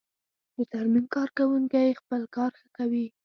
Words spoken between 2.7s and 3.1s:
کوي.